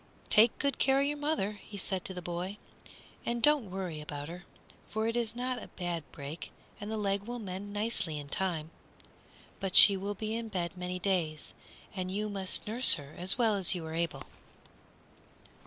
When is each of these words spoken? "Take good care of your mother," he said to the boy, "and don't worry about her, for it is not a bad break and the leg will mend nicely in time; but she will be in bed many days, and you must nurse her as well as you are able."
"Take 0.31 0.57
good 0.57 0.79
care 0.79 0.99
of 0.99 1.05
your 1.05 1.15
mother," 1.17 1.51
he 1.61 1.77
said 1.77 2.03
to 2.05 2.13
the 2.15 2.23
boy, 2.23 2.57
"and 3.23 3.39
don't 3.39 3.69
worry 3.69 4.01
about 4.01 4.29
her, 4.29 4.45
for 4.89 5.05
it 5.05 5.15
is 5.15 5.35
not 5.35 5.61
a 5.61 5.67
bad 5.67 6.03
break 6.11 6.51
and 6.79 6.89
the 6.89 6.97
leg 6.97 7.25
will 7.27 7.37
mend 7.37 7.71
nicely 7.71 8.17
in 8.17 8.27
time; 8.27 8.71
but 9.59 9.75
she 9.75 9.95
will 9.95 10.15
be 10.15 10.33
in 10.33 10.47
bed 10.47 10.75
many 10.75 10.97
days, 10.97 11.53
and 11.95 12.09
you 12.09 12.29
must 12.29 12.65
nurse 12.65 12.95
her 12.95 13.13
as 13.15 13.37
well 13.37 13.53
as 13.53 13.75
you 13.75 13.85
are 13.85 13.93
able." 13.93 14.23